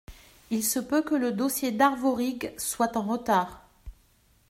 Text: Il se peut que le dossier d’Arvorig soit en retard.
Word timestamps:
Il 0.49 0.63
se 0.63 0.79
peut 0.79 1.03
que 1.03 1.13
le 1.13 1.31
dossier 1.31 1.71
d’Arvorig 1.71 2.55
soit 2.57 2.97
en 2.97 3.03
retard. 3.03 3.61